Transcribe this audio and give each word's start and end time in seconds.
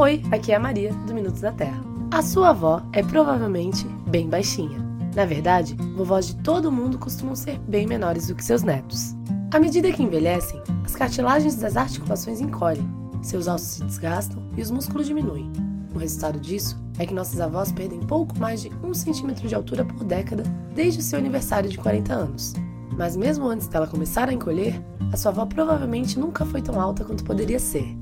Oi, 0.00 0.22
aqui 0.32 0.50
é 0.50 0.54
a 0.54 0.58
Maria, 0.58 0.94
do 1.06 1.12
Minutos 1.12 1.42
da 1.42 1.52
Terra. 1.52 1.78
A 2.10 2.22
sua 2.22 2.48
avó 2.48 2.82
é 2.90 3.02
provavelmente 3.02 3.86
bem 4.06 4.30
baixinha. 4.30 4.78
Na 5.14 5.26
verdade, 5.26 5.76
vovós 5.94 6.28
de 6.28 6.36
todo 6.36 6.72
mundo 6.72 6.98
costumam 6.98 7.36
ser 7.36 7.58
bem 7.68 7.86
menores 7.86 8.28
do 8.28 8.34
que 8.34 8.42
seus 8.42 8.62
netos. 8.62 9.14
À 9.52 9.60
medida 9.60 9.92
que 9.92 10.02
envelhecem, 10.02 10.58
as 10.86 10.94
cartilagens 10.94 11.56
das 11.56 11.76
articulações 11.76 12.40
encolhem, 12.40 12.90
seus 13.20 13.46
ossos 13.46 13.68
se 13.68 13.84
desgastam 13.84 14.42
e 14.56 14.62
os 14.62 14.70
músculos 14.70 15.06
diminuem. 15.06 15.52
O 15.94 15.98
resultado 15.98 16.40
disso 16.40 16.82
é 16.98 17.04
que 17.04 17.12
nossas 17.12 17.38
avós 17.38 17.70
perdem 17.70 18.00
pouco 18.00 18.38
mais 18.38 18.62
de 18.62 18.72
um 18.82 18.94
centímetro 18.94 19.46
de 19.46 19.54
altura 19.54 19.84
por 19.84 20.02
década 20.02 20.44
desde 20.74 21.00
o 21.00 21.02
seu 21.02 21.18
aniversário 21.18 21.68
de 21.68 21.76
40 21.76 22.14
anos. 22.14 22.54
Mas 22.96 23.18
mesmo 23.18 23.46
antes 23.46 23.68
dela 23.68 23.86
começar 23.86 24.30
a 24.30 24.32
encolher, 24.32 24.82
a 25.12 25.16
sua 25.18 25.30
avó 25.30 25.44
provavelmente 25.44 26.18
nunca 26.18 26.46
foi 26.46 26.62
tão 26.62 26.80
alta 26.80 27.04
quanto 27.04 27.22
poderia 27.22 27.58
ser. 27.58 27.99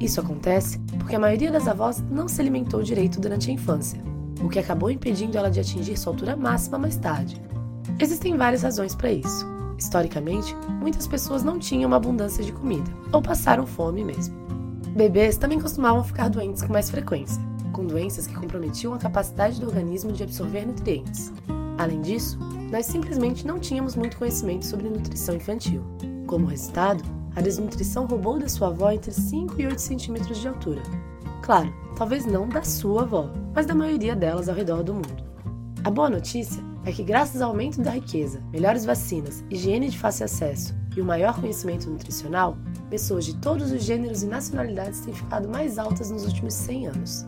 Isso 0.00 0.20
acontece 0.20 0.78
porque 0.98 1.16
a 1.16 1.18
maioria 1.18 1.50
das 1.50 1.66
avós 1.66 2.02
não 2.10 2.28
se 2.28 2.40
alimentou 2.40 2.82
direito 2.82 3.20
durante 3.20 3.50
a 3.50 3.54
infância, 3.54 4.02
o 4.40 4.48
que 4.48 4.58
acabou 4.58 4.90
impedindo 4.90 5.36
ela 5.36 5.50
de 5.50 5.60
atingir 5.60 5.96
sua 5.96 6.12
altura 6.12 6.36
máxima 6.36 6.78
mais 6.78 6.96
tarde. 6.96 7.40
Existem 7.98 8.36
várias 8.36 8.62
razões 8.62 8.94
para 8.94 9.10
isso. 9.10 9.46
Historicamente, 9.76 10.56
muitas 10.80 11.06
pessoas 11.06 11.42
não 11.42 11.58
tinham 11.58 11.88
uma 11.88 11.96
abundância 11.96 12.44
de 12.44 12.52
comida, 12.52 12.90
ou 13.12 13.22
passaram 13.22 13.66
fome 13.66 14.04
mesmo. 14.04 14.36
Bebês 14.94 15.36
também 15.36 15.60
costumavam 15.60 16.02
ficar 16.02 16.28
doentes 16.28 16.62
com 16.62 16.72
mais 16.72 16.90
frequência, 16.90 17.40
com 17.72 17.86
doenças 17.86 18.26
que 18.26 18.34
comprometiam 18.34 18.94
a 18.94 18.98
capacidade 18.98 19.60
do 19.60 19.66
organismo 19.66 20.12
de 20.12 20.22
absorver 20.22 20.66
nutrientes. 20.66 21.32
Além 21.76 22.00
disso, 22.00 22.38
nós 22.72 22.86
simplesmente 22.86 23.46
não 23.46 23.58
tínhamos 23.58 23.94
muito 23.94 24.16
conhecimento 24.16 24.66
sobre 24.66 24.90
nutrição 24.90 25.36
infantil. 25.36 25.84
Como 26.26 26.46
resultado, 26.46 27.04
a 27.38 27.40
desnutrição 27.40 28.04
roubou 28.04 28.36
da 28.36 28.48
sua 28.48 28.66
avó 28.66 28.90
entre 28.90 29.12
5 29.12 29.60
e 29.60 29.66
8 29.66 29.78
centímetros 29.80 30.40
de 30.40 30.48
altura. 30.48 30.82
Claro, 31.40 31.72
talvez 31.96 32.26
não 32.26 32.48
da 32.48 32.64
sua 32.64 33.02
avó, 33.02 33.30
mas 33.54 33.64
da 33.64 33.76
maioria 33.76 34.16
delas 34.16 34.48
ao 34.48 34.56
redor 34.56 34.82
do 34.82 34.92
mundo. 34.92 35.24
A 35.84 35.90
boa 35.90 36.10
notícia 36.10 36.60
é 36.84 36.90
que, 36.90 37.04
graças 37.04 37.40
ao 37.40 37.50
aumento 37.50 37.80
da 37.80 37.92
riqueza, 37.92 38.42
melhores 38.50 38.84
vacinas, 38.84 39.44
higiene 39.48 39.88
de 39.88 39.96
fácil 39.96 40.24
acesso 40.24 40.74
e 40.96 41.00
o 41.00 41.04
maior 41.04 41.40
conhecimento 41.40 41.88
nutricional, 41.88 42.58
pessoas 42.90 43.24
de 43.24 43.36
todos 43.36 43.70
os 43.70 43.84
gêneros 43.84 44.24
e 44.24 44.26
nacionalidades 44.26 44.98
têm 45.02 45.14
ficado 45.14 45.48
mais 45.48 45.78
altas 45.78 46.10
nos 46.10 46.24
últimos 46.24 46.54
100 46.54 46.88
anos. 46.88 47.24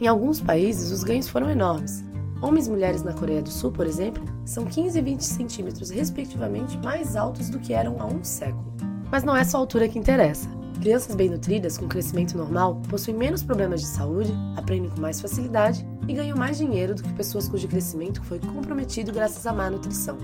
Em 0.00 0.06
alguns 0.06 0.40
países, 0.40 0.90
os 0.90 1.04
ganhos 1.04 1.28
foram 1.28 1.50
enormes. 1.50 2.02
Homens 2.40 2.66
e 2.66 2.70
mulheres 2.70 3.02
na 3.02 3.12
Coreia 3.12 3.42
do 3.42 3.50
Sul, 3.50 3.70
por 3.70 3.86
exemplo, 3.86 4.24
são 4.46 4.64
15 4.64 4.98
e 4.98 5.02
20 5.02 5.20
centímetros, 5.20 5.90
respectivamente, 5.90 6.78
mais 6.78 7.14
altos 7.14 7.50
do 7.50 7.58
que 7.58 7.74
eram 7.74 8.00
há 8.00 8.06
um 8.06 8.24
século. 8.24 8.73
Mas 9.14 9.22
não 9.22 9.36
é 9.36 9.44
só 9.44 9.58
a 9.58 9.60
altura 9.60 9.86
que 9.86 9.96
interessa. 9.96 10.48
Crianças 10.80 11.14
bem 11.14 11.30
nutridas, 11.30 11.78
com 11.78 11.86
crescimento 11.86 12.36
normal, 12.36 12.82
possuem 12.90 13.16
menos 13.16 13.44
problemas 13.44 13.80
de 13.80 13.86
saúde, 13.86 14.34
aprendem 14.56 14.90
com 14.90 15.00
mais 15.00 15.20
facilidade 15.20 15.86
e 16.08 16.14
ganham 16.14 16.36
mais 16.36 16.58
dinheiro 16.58 16.96
do 16.96 17.02
que 17.04 17.12
pessoas 17.12 17.48
cujo 17.48 17.68
crescimento 17.68 18.20
foi 18.24 18.40
comprometido 18.40 19.12
graças 19.12 19.46
à 19.46 19.52
má 19.52 19.70
nutrição. 19.70 20.18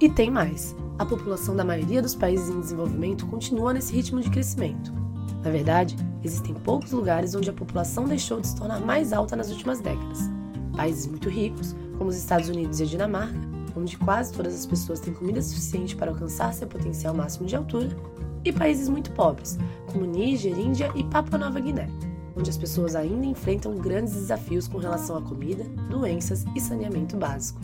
E 0.00 0.08
tem 0.08 0.30
mais: 0.30 0.74
a 0.98 1.04
população 1.04 1.54
da 1.54 1.62
maioria 1.62 2.00
dos 2.00 2.14
países 2.14 2.48
em 2.48 2.58
desenvolvimento 2.58 3.26
continua 3.26 3.74
nesse 3.74 3.92
ritmo 3.92 4.22
de 4.22 4.30
crescimento. 4.30 4.94
Na 5.44 5.50
verdade, 5.50 5.94
existem 6.24 6.54
poucos 6.54 6.90
lugares 6.90 7.34
onde 7.34 7.50
a 7.50 7.52
população 7.52 8.06
deixou 8.06 8.40
de 8.40 8.46
se 8.46 8.56
tornar 8.56 8.80
mais 8.80 9.12
alta 9.12 9.36
nas 9.36 9.50
últimas 9.50 9.78
décadas. 9.82 10.20
Países 10.74 11.06
muito 11.06 11.28
ricos, 11.28 11.76
como 11.98 12.08
os 12.08 12.16
Estados 12.16 12.48
Unidos 12.48 12.80
e 12.80 12.84
a 12.84 12.86
Dinamarca, 12.86 13.38
onde 13.76 13.96
quase 13.96 14.32
todas 14.32 14.54
as 14.54 14.66
pessoas 14.66 15.00
têm 15.00 15.14
comida 15.14 15.40
suficiente 15.42 15.96
para 15.96 16.10
alcançar 16.10 16.52
seu 16.54 16.66
potencial 16.66 17.14
máximo 17.14 17.46
de 17.46 17.56
altura, 17.56 17.96
e 18.44 18.52
países 18.52 18.88
muito 18.88 19.12
pobres, 19.12 19.58
como 19.92 20.04
Níger, 20.04 20.58
Índia 20.58 20.90
e 20.94 21.04
Papua 21.04 21.38
Nova 21.38 21.60
Guiné, 21.60 21.88
onde 22.36 22.50
as 22.50 22.56
pessoas 22.56 22.94
ainda 22.94 23.26
enfrentam 23.26 23.76
grandes 23.76 24.14
desafios 24.14 24.66
com 24.66 24.78
relação 24.78 25.16
à 25.16 25.22
comida, 25.22 25.64
doenças 25.88 26.44
e 26.54 26.60
saneamento 26.60 27.16
básico. 27.16 27.60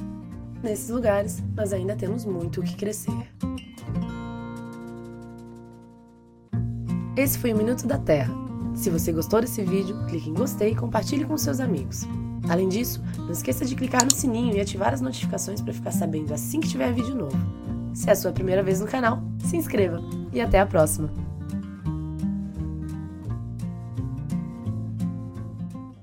Nesses 0.62 0.89
lugares, 0.89 1.42
nós 1.56 1.73
ainda 1.73 1.97
temos 1.97 2.25
muito 2.25 2.61
o 2.61 2.65
que 2.65 2.77
crescer. 2.77 3.12
Esse 7.16 7.38
foi 7.38 7.53
o 7.53 7.56
Minuto 7.56 7.87
da 7.87 7.99
Terra. 7.99 8.33
Se 8.75 8.91
você 8.91 9.10
gostou 9.10 9.41
desse 9.41 9.62
vídeo, 9.62 9.97
clique 10.06 10.31
em 10.31 10.34
gostei 10.34 10.71
e 10.71 10.77
compartilhe 10.77 11.25
com 11.25 11.37
seus 11.37 11.59
amigos. 11.59 12.06
Além 12.48 12.69
disso, 12.69 13.03
não 13.16 13.31
esqueça 13.31 13.64
de 13.64 13.75
clicar 13.75 14.04
no 14.04 14.14
sininho 14.14 14.56
e 14.56 14.60
ativar 14.60 14.94
as 14.94 15.00
notificações 15.00 15.60
para 15.60 15.72
ficar 15.72 15.91
sabendo 15.91 16.32
assim 16.32 16.60
que 16.60 16.69
tiver 16.69 16.92
vídeo 16.92 17.14
novo. 17.14 17.36
Se 17.94 18.09
é 18.09 18.12
a 18.12 18.16
sua 18.16 18.32
primeira 18.32 18.62
vez 18.62 18.81
no 18.81 18.86
canal, 18.86 19.22
se 19.44 19.56
inscreva 19.56 20.00
e 20.32 20.41
até 20.41 20.59
a 20.60 20.66
próxima! 20.66 21.28